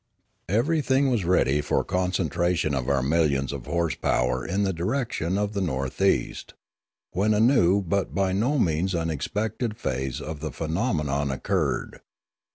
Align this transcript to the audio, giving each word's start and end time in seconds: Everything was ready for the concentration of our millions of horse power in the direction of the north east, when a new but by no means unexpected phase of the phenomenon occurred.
Everything 0.49 1.11
was 1.11 1.25
ready 1.25 1.61
for 1.61 1.81
the 1.81 1.83
concentration 1.83 2.73
of 2.73 2.89
our 2.89 3.03
millions 3.03 3.53
of 3.53 3.67
horse 3.67 3.93
power 3.93 4.43
in 4.43 4.63
the 4.63 4.73
direction 4.73 5.37
of 5.37 5.53
the 5.53 5.61
north 5.61 6.01
east, 6.01 6.55
when 7.11 7.35
a 7.35 7.39
new 7.39 7.83
but 7.83 8.15
by 8.15 8.31
no 8.31 8.57
means 8.57 8.95
unexpected 8.95 9.77
phase 9.77 10.19
of 10.19 10.39
the 10.39 10.51
phenomenon 10.51 11.29
occurred. 11.29 11.99